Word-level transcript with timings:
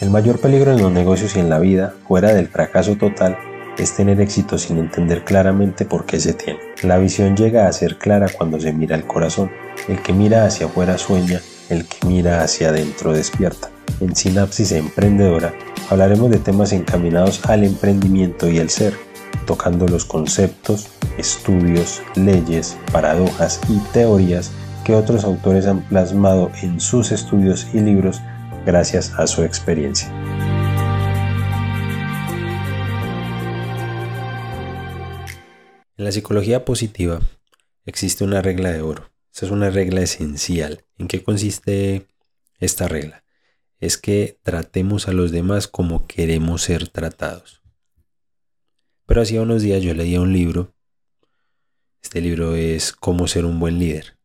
El 0.00 0.10
mayor 0.10 0.38
peligro 0.38 0.70
en 0.70 0.80
los 0.80 0.92
negocios 0.92 1.34
y 1.34 1.40
en 1.40 1.50
la 1.50 1.58
vida, 1.58 1.92
fuera 2.06 2.32
del 2.32 2.46
fracaso 2.46 2.94
total, 2.94 3.36
es 3.78 3.96
tener 3.96 4.20
éxito 4.20 4.56
sin 4.56 4.78
entender 4.78 5.24
claramente 5.24 5.84
por 5.84 6.06
qué 6.06 6.20
se 6.20 6.34
tiene. 6.34 6.60
La 6.84 6.98
visión 6.98 7.36
llega 7.36 7.66
a 7.66 7.72
ser 7.72 7.98
clara 7.98 8.28
cuando 8.28 8.60
se 8.60 8.72
mira 8.72 8.94
el 8.94 9.08
corazón. 9.08 9.50
El 9.88 10.00
que 10.00 10.12
mira 10.12 10.44
hacia 10.44 10.66
afuera 10.66 10.98
sueña, 10.98 11.40
el 11.68 11.84
que 11.84 12.06
mira 12.06 12.44
hacia 12.44 12.68
adentro 12.68 13.12
despierta. 13.12 13.70
En 13.98 14.14
Sinapsis 14.14 14.70
Emprendedora 14.70 15.52
hablaremos 15.90 16.30
de 16.30 16.38
temas 16.38 16.72
encaminados 16.72 17.44
al 17.46 17.64
emprendimiento 17.64 18.48
y 18.48 18.58
el 18.58 18.70
ser, 18.70 18.94
tocando 19.46 19.88
los 19.88 20.04
conceptos, 20.04 20.90
estudios, 21.18 22.02
leyes, 22.14 22.76
paradojas 22.92 23.60
y 23.68 23.78
teorías 23.92 24.52
que 24.84 24.94
otros 24.94 25.24
autores 25.24 25.66
han 25.66 25.80
plasmado 25.80 26.52
en 26.62 26.78
sus 26.78 27.10
estudios 27.10 27.66
y 27.74 27.80
libros 27.80 28.20
gracias 28.68 29.14
a 29.16 29.26
su 29.26 29.44
experiencia. 29.44 30.10
En 35.96 36.04
la 36.04 36.12
psicología 36.12 36.66
positiva 36.66 37.18
existe 37.86 38.24
una 38.24 38.42
regla 38.42 38.70
de 38.70 38.82
oro. 38.82 39.10
Esa 39.34 39.46
es 39.46 39.52
una 39.52 39.70
regla 39.70 40.02
esencial. 40.02 40.84
¿En 40.98 41.08
qué 41.08 41.24
consiste 41.24 42.08
esta 42.58 42.88
regla? 42.88 43.24
Es 43.80 43.96
que 43.96 44.38
tratemos 44.42 45.08
a 45.08 45.12
los 45.12 45.32
demás 45.32 45.66
como 45.66 46.06
queremos 46.06 46.60
ser 46.60 46.88
tratados. 46.88 47.62
Pero 49.06 49.22
hacía 49.22 49.40
unos 49.40 49.62
días 49.62 49.82
yo 49.82 49.94
leía 49.94 50.20
un 50.20 50.34
libro. 50.34 50.74
Este 52.02 52.20
libro 52.20 52.54
es 52.54 52.92
Cómo 52.92 53.28
ser 53.28 53.46
un 53.46 53.60
buen 53.60 53.78
líder. 53.78 54.18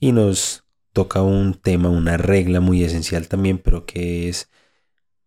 Y 0.00 0.10
nos 0.10 0.65
toca 0.96 1.20
un 1.20 1.52
tema, 1.52 1.90
una 1.90 2.16
regla 2.16 2.60
muy 2.60 2.82
esencial 2.82 3.28
también, 3.28 3.58
pero 3.58 3.84
que 3.84 4.30
es, 4.30 4.48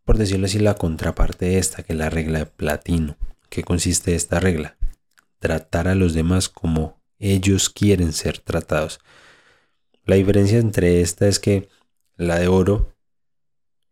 por 0.04 0.18
decirlo 0.18 0.48
así, 0.48 0.58
la 0.58 0.74
contraparte 0.74 1.46
de 1.46 1.60
esta, 1.60 1.84
que 1.84 1.94
es 1.94 2.00
la 2.00 2.10
regla 2.10 2.40
de 2.40 2.46
platino. 2.48 3.18
¿Qué 3.52 3.62
consiste 3.62 4.16
esta 4.16 4.40
regla? 4.40 4.78
Tratar 5.38 5.88
a 5.88 5.94
los 5.94 6.16
demás 6.16 6.50
como 6.50 7.00
ellos 7.20 7.70
quieren 7.70 8.14
ser 8.14 8.40
tratados. 8.40 9.00
La 10.06 10.16
diferencia 10.16 10.58
entre 10.58 11.02
esta 11.02 11.28
es 11.28 11.38
que 11.38 11.70
la 12.18 12.40
de 12.40 12.48
oro 12.48 12.96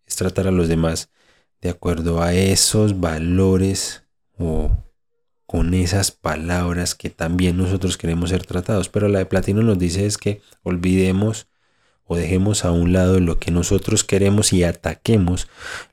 es 0.08 0.16
tratar 0.16 0.48
a 0.48 0.52
los 0.52 0.70
demás 0.70 1.12
de 1.62 1.70
acuerdo 1.70 2.24
a 2.24 2.34
esos 2.34 3.00
valores 3.00 4.04
o 4.40 4.72
con 5.46 5.76
esas 5.76 6.10
palabras 6.10 6.96
que 6.96 7.12
también 7.12 7.56
nosotros 7.56 8.00
queremos 8.00 8.32
ser 8.32 8.48
tratados. 8.48 8.90
Pero 8.90 9.10
la 9.10 9.20
de 9.20 9.28
platino 9.28 9.62
nos 9.62 9.78
dice 9.78 10.08
es 10.08 10.18
que 10.18 10.42
olvidemos 10.64 11.48
o 12.08 12.16
dejemos 12.16 12.66
a 12.66 12.72
un 12.72 12.94
lado 12.94 13.20
lo 13.20 13.40
que 13.40 13.52
nosotros 13.52 14.04
queremos 14.04 14.54
y 14.54 14.64
ataquemos 14.64 15.48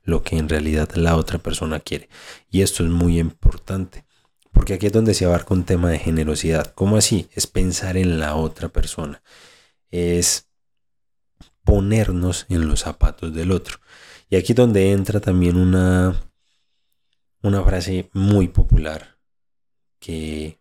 lo 0.05 0.23
que 0.23 0.37
en 0.37 0.48
realidad 0.48 0.91
la 0.95 1.17
otra 1.17 1.39
persona 1.39 1.81
quiere. 1.81 2.09
Y 2.51 2.62
esto 2.62 2.84
es 2.84 2.91
muy 2.91 3.19
importante, 3.19 4.05
porque 4.53 4.75
aquí 4.75 4.87
es 4.87 4.93
donde 4.93 5.15
se 5.15 5.25
abarca 5.25 5.55
un 5.55 5.65
tema 5.65 5.91
de 5.91 5.98
generosidad. 5.98 6.73
¿Cómo 6.75 6.97
así? 6.97 7.29
Es 7.34 7.47
pensar 7.47 7.97
en 7.97 8.21
la 8.21 8.37
otra 8.37 8.69
persona. 8.69 9.23
Es 9.91 10.48
ponernos 11.65 12.47
en 12.49 12.69
los 12.69 12.81
zapatos 12.81 13.34
del 13.34 13.51
otro. 13.51 13.78
Y 14.31 14.37
aquí 14.37 14.53
es 14.53 14.56
donde 14.56 14.93
entra 14.93 15.21
también 15.21 15.56
una, 15.56 16.15
una 17.43 17.62
frase 17.62 18.11
muy 18.12 18.49
popular 18.49 19.19
que 19.99 20.59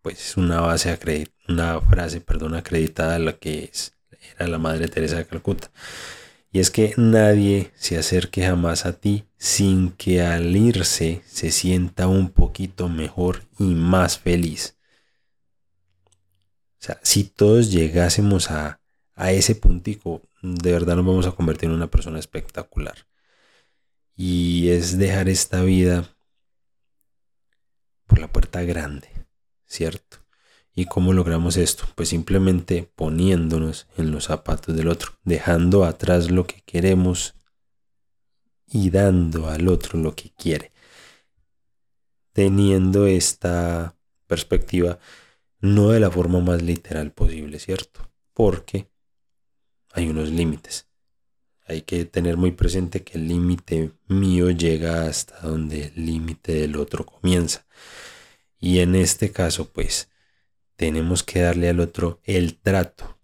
pues 0.00 0.30
es 0.30 0.36
una 0.36 0.60
base 0.60 0.96
una 1.48 1.80
frase, 1.80 2.20
perdón, 2.20 2.54
acreditada 2.54 3.18
la 3.18 3.34
que 3.34 3.64
es 3.64 3.95
era 4.38 4.48
la 4.48 4.58
Madre 4.58 4.88
Teresa 4.88 5.16
de 5.16 5.26
Calcuta. 5.26 5.70
Y 6.52 6.60
es 6.60 6.70
que 6.70 6.94
nadie 6.96 7.72
se 7.74 7.98
acerque 7.98 8.42
jamás 8.42 8.86
a 8.86 8.94
ti 8.94 9.24
sin 9.36 9.90
que 9.90 10.22
al 10.22 10.56
irse 10.56 11.22
se 11.26 11.50
sienta 11.50 12.08
un 12.08 12.30
poquito 12.30 12.88
mejor 12.88 13.42
y 13.58 13.74
más 13.74 14.18
feliz. 14.18 14.76
O 16.80 16.84
sea, 16.86 17.00
si 17.02 17.24
todos 17.24 17.70
llegásemos 17.70 18.50
a, 18.50 18.80
a 19.14 19.32
ese 19.32 19.54
puntico, 19.54 20.22
de 20.42 20.72
verdad 20.72 20.96
nos 20.96 21.06
vamos 21.06 21.26
a 21.26 21.32
convertir 21.32 21.68
en 21.68 21.74
una 21.74 21.90
persona 21.90 22.18
espectacular. 22.18 23.06
Y 24.14 24.70
es 24.70 24.96
dejar 24.96 25.28
esta 25.28 25.62
vida 25.62 26.16
por 28.06 28.18
la 28.18 28.32
puerta 28.32 28.62
grande, 28.62 29.08
¿cierto? 29.66 30.25
¿Y 30.78 30.84
cómo 30.84 31.14
logramos 31.14 31.56
esto? 31.56 31.84
Pues 31.94 32.10
simplemente 32.10 32.92
poniéndonos 32.94 33.88
en 33.96 34.10
los 34.10 34.24
zapatos 34.24 34.76
del 34.76 34.88
otro, 34.88 35.12
dejando 35.24 35.84
atrás 35.84 36.30
lo 36.30 36.46
que 36.46 36.60
queremos 36.66 37.34
y 38.66 38.90
dando 38.90 39.48
al 39.48 39.68
otro 39.68 39.98
lo 39.98 40.14
que 40.14 40.34
quiere. 40.36 40.72
Teniendo 42.34 43.06
esta 43.06 43.96
perspectiva 44.26 44.98
no 45.60 45.88
de 45.88 46.00
la 46.00 46.10
forma 46.10 46.40
más 46.40 46.60
literal 46.60 47.10
posible, 47.10 47.58
¿cierto? 47.58 48.10
Porque 48.34 48.90
hay 49.94 50.10
unos 50.10 50.28
límites. 50.28 50.88
Hay 51.66 51.82
que 51.82 52.04
tener 52.04 52.36
muy 52.36 52.52
presente 52.52 53.02
que 53.02 53.16
el 53.16 53.28
límite 53.28 53.92
mío 54.08 54.50
llega 54.50 55.06
hasta 55.06 55.40
donde 55.40 55.86
el 55.86 56.04
límite 56.04 56.52
del 56.52 56.76
otro 56.76 57.06
comienza. 57.06 57.64
Y 58.58 58.80
en 58.80 58.94
este 58.94 59.32
caso, 59.32 59.72
pues, 59.72 60.10
tenemos 60.76 61.22
que 61.22 61.40
darle 61.40 61.68
al 61.68 61.80
otro 61.80 62.20
el 62.24 62.58
trato 62.58 63.18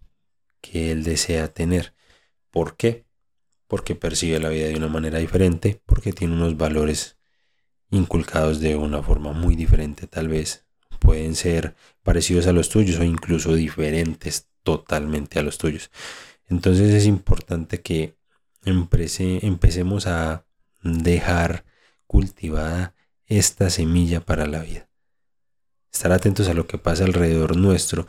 que 0.61 0.91
él 0.91 1.03
desea 1.03 1.53
tener. 1.53 1.93
¿Por 2.51 2.75
qué? 2.75 3.05
Porque 3.67 3.95
percibe 3.95 4.39
la 4.39 4.49
vida 4.49 4.67
de 4.67 4.75
una 4.75 4.87
manera 4.87 5.19
diferente, 5.19 5.81
porque 5.85 6.13
tiene 6.13 6.33
unos 6.33 6.57
valores 6.57 7.17
inculcados 7.89 8.59
de 8.59 8.75
una 8.75 9.03
forma 9.03 9.33
muy 9.33 9.55
diferente 9.55 10.07
tal 10.07 10.27
vez. 10.27 10.65
Pueden 10.99 11.35
ser 11.35 11.75
parecidos 12.01 12.47
a 12.47 12.53
los 12.53 12.69
tuyos 12.69 12.99
o 12.99 13.03
incluso 13.03 13.53
diferentes 13.53 14.47
totalmente 14.63 15.39
a 15.39 15.43
los 15.43 15.57
tuyos. 15.57 15.91
Entonces 16.47 16.93
es 16.93 17.05
importante 17.05 17.81
que 17.81 18.15
empecemos 18.63 20.07
a 20.07 20.45
dejar 20.81 21.65
cultivada 22.07 22.95
esta 23.27 23.69
semilla 23.69 24.21
para 24.21 24.45
la 24.47 24.61
vida 24.61 24.92
estar 25.93 26.11
atentos 26.11 26.47
a 26.49 26.53
lo 26.53 26.65
que 26.67 26.77
pasa 26.77 27.05
alrededor 27.05 27.55
nuestro 27.55 28.07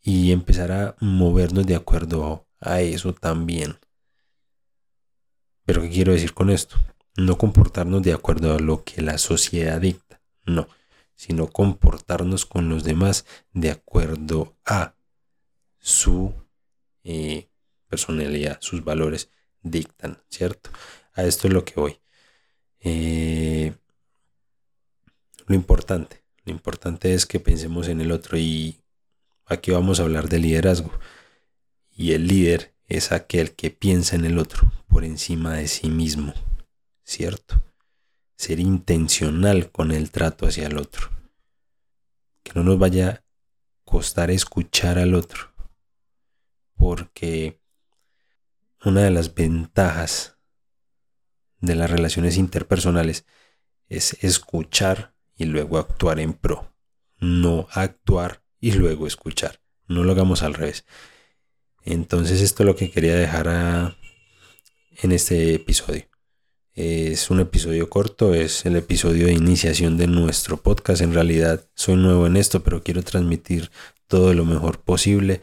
y 0.00 0.32
empezar 0.32 0.72
a 0.72 0.96
movernos 1.00 1.66
de 1.66 1.76
acuerdo 1.76 2.46
a 2.58 2.80
eso 2.80 3.12
también. 3.12 3.78
Pero 5.64 5.82
¿qué 5.82 5.90
quiero 5.90 6.12
decir 6.12 6.34
con 6.34 6.50
esto? 6.50 6.76
No 7.16 7.38
comportarnos 7.38 8.02
de 8.02 8.14
acuerdo 8.14 8.54
a 8.54 8.58
lo 8.58 8.82
que 8.82 9.02
la 9.02 9.18
sociedad 9.18 9.80
dicta, 9.80 10.20
no, 10.44 10.66
sino 11.14 11.46
comportarnos 11.46 12.46
con 12.46 12.68
los 12.68 12.82
demás 12.82 13.26
de 13.52 13.70
acuerdo 13.70 14.56
a 14.64 14.94
su 15.78 16.32
eh, 17.04 17.48
personalidad, 17.88 18.58
sus 18.60 18.82
valores 18.82 19.28
dictan, 19.62 20.22
¿cierto? 20.30 20.70
A 21.14 21.24
esto 21.24 21.46
es 21.46 21.52
lo 21.52 21.64
que 21.64 21.74
voy. 21.76 22.00
Eh, 22.80 23.74
lo 25.46 25.54
importante, 25.54 26.21
lo 26.44 26.52
importante 26.52 27.14
es 27.14 27.26
que 27.26 27.38
pensemos 27.38 27.88
en 27.88 28.00
el 28.00 28.10
otro 28.10 28.36
y 28.36 28.80
aquí 29.46 29.70
vamos 29.70 30.00
a 30.00 30.02
hablar 30.02 30.28
de 30.28 30.40
liderazgo. 30.40 30.92
Y 31.94 32.12
el 32.12 32.26
líder 32.26 32.74
es 32.88 33.12
aquel 33.12 33.52
que 33.54 33.70
piensa 33.70 34.16
en 34.16 34.24
el 34.24 34.38
otro 34.38 34.72
por 34.88 35.04
encima 35.04 35.54
de 35.54 35.68
sí 35.68 35.88
mismo, 35.88 36.34
¿cierto? 37.04 37.62
Ser 38.36 38.58
intencional 38.58 39.70
con 39.70 39.92
el 39.92 40.10
trato 40.10 40.46
hacia 40.46 40.66
el 40.66 40.78
otro. 40.78 41.10
Que 42.42 42.52
no 42.54 42.64
nos 42.64 42.78
vaya 42.78 43.08
a 43.08 43.24
costar 43.84 44.30
escuchar 44.30 44.98
al 44.98 45.14
otro. 45.14 45.52
Porque 46.74 47.60
una 48.84 49.02
de 49.02 49.10
las 49.12 49.32
ventajas 49.32 50.38
de 51.60 51.76
las 51.76 51.88
relaciones 51.88 52.36
interpersonales 52.36 53.24
es 53.88 54.16
escuchar 54.24 55.14
y 55.42 55.46
luego 55.46 55.78
actuar 55.78 56.20
en 56.20 56.32
pro. 56.32 56.72
No 57.18 57.68
actuar 57.72 58.42
y 58.60 58.72
luego 58.72 59.06
escuchar. 59.06 59.60
No 59.88 60.04
lo 60.04 60.12
hagamos 60.12 60.42
al 60.42 60.54
revés. 60.54 60.84
Entonces 61.84 62.40
esto 62.40 62.62
es 62.62 62.66
lo 62.66 62.76
que 62.76 62.90
quería 62.90 63.16
dejar 63.16 63.96
en 65.02 65.12
este 65.12 65.54
episodio. 65.54 66.04
Es 66.74 67.28
un 67.30 67.40
episodio 67.40 67.90
corto, 67.90 68.34
es 68.34 68.64
el 68.64 68.76
episodio 68.76 69.26
de 69.26 69.32
iniciación 69.32 69.98
de 69.98 70.06
nuestro 70.06 70.56
podcast. 70.56 71.02
En 71.02 71.12
realidad 71.12 71.68
soy 71.74 71.96
nuevo 71.96 72.26
en 72.26 72.36
esto, 72.36 72.62
pero 72.62 72.82
quiero 72.82 73.02
transmitir 73.02 73.70
todo 74.06 74.32
lo 74.32 74.44
mejor 74.44 74.80
posible. 74.80 75.42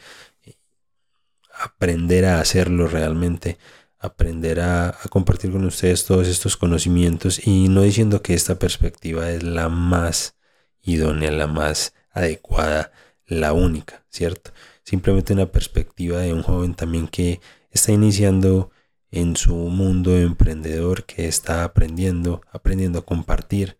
Aprender 1.54 2.26
a 2.26 2.40
hacerlo 2.40 2.88
realmente 2.88 3.58
aprender 4.00 4.62
a, 4.62 4.98
compartir 5.10 5.52
con 5.52 5.66
ustedes 5.66 6.06
todos 6.06 6.28
estos 6.28 6.58
conocimientos 6.58 7.46
y 7.46 7.68
no 7.68 7.82
diciendo 7.84 8.22
que 8.22 8.34
esta 8.34 8.58
perspectiva 8.58 9.30
es 9.32 9.44
la 9.44 9.70
más 9.70 10.36
idónea, 10.82 11.32
la 11.32 11.48
más 11.48 11.94
adecuada, 12.12 12.92
la 13.26 13.54
única, 13.54 14.06
¿cierto? 14.10 14.52
Simplemente 14.84 15.34
una 15.34 15.52
perspectiva 15.52 16.20
de 16.20 16.34
un 16.34 16.42
joven 16.42 16.74
también 16.74 17.08
que 17.08 17.42
está 17.72 17.92
iniciando 17.92 18.72
en 19.12 19.36
su 19.36 19.56
mundo 19.56 20.18
emprendedor 20.18 21.06
que 21.06 21.28
está 21.28 21.64
aprendiendo, 21.64 22.42
aprendiendo 22.52 23.00
a 23.00 23.06
compartir. 23.06 23.78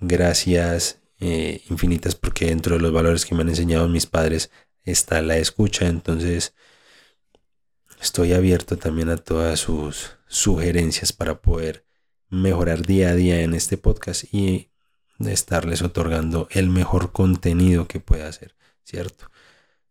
Gracias 0.00 1.00
eh, 1.18 1.62
infinitas 1.68 2.14
porque 2.14 2.46
dentro 2.46 2.76
de 2.76 2.82
los 2.82 2.92
valores 2.92 3.26
que 3.26 3.34
me 3.34 3.42
han 3.42 3.48
enseñado 3.48 3.88
mis 3.88 4.06
padres 4.06 4.50
está 4.84 5.22
la 5.22 5.36
escucha, 5.38 5.86
entonces 5.86 6.54
estoy 8.00 8.32
abierto 8.32 8.76
también 8.76 9.10
a 9.10 9.16
todas 9.16 9.60
sus 9.60 10.16
sugerencias 10.26 11.12
para 11.12 11.40
poder 11.40 11.84
mejorar 12.30 12.86
día 12.86 13.10
a 13.10 13.14
día 13.14 13.42
en 13.42 13.54
este 13.54 13.76
podcast 13.76 14.32
y 14.32 14.70
estarles 15.18 15.82
otorgando 15.82 16.48
el 16.50 16.70
mejor 16.70 17.12
contenido 17.12 17.86
que 17.86 18.00
pueda 18.00 18.28
hacer, 18.28 18.54
¿cierto? 18.84 19.30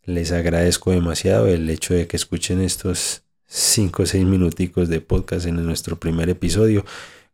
Les 0.03 0.31
agradezco 0.31 0.91
demasiado 0.91 1.47
el 1.47 1.69
hecho 1.69 1.94
de 1.94 2.07
que 2.07 2.17
escuchen 2.17 2.61
estos 2.61 3.23
5 3.45 4.03
o 4.03 4.06
6 4.06 4.25
minuticos 4.25 4.89
de 4.89 5.01
podcast 5.01 5.45
en 5.45 5.63
nuestro 5.63 6.00
primer 6.00 6.29
episodio. 6.29 6.85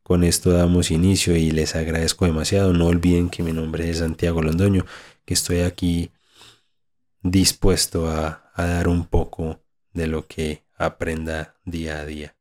Con 0.04 0.24
esto 0.24 0.52
damos 0.52 0.92
inicio 0.92 1.38
y 1.38 1.52
les 1.52 1.76
agradezco 1.76 2.26
demasiado. 2.26 2.74
No 2.74 2.88
olviden 2.88 3.30
que 3.30 3.44
mi 3.44 3.54
nombre 3.54 3.90
es 3.90 4.00
Santiago 4.00 4.42
Londoño, 4.42 4.86
que 5.24 5.34
estoy 5.34 5.60
aquí 5.60 6.12
dispuesto 7.22 8.10
a, 8.10 8.52
a 8.54 8.66
dar 8.66 8.88
un 8.88 9.06
poco 9.06 9.65
de 9.96 10.06
lo 10.06 10.28
que 10.28 10.62
aprenda 10.78 11.56
día 11.66 12.00
a 12.00 12.06
día. 12.06 12.36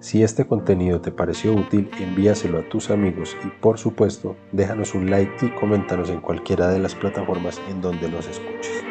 Si 0.00 0.22
este 0.22 0.46
contenido 0.46 1.00
te 1.00 1.10
pareció 1.10 1.54
útil, 1.54 1.90
envíaselo 1.98 2.58
a 2.58 2.68
tus 2.68 2.90
amigos 2.90 3.36
y 3.44 3.48
por 3.60 3.78
supuesto 3.78 4.36
déjanos 4.52 4.94
un 4.94 5.10
like 5.10 5.46
y 5.46 5.50
coméntanos 5.50 6.10
en 6.10 6.20
cualquiera 6.20 6.68
de 6.68 6.80
las 6.80 6.94
plataformas 6.94 7.60
en 7.68 7.80
donde 7.80 8.08
nos 8.08 8.26
escuches. 8.26 8.84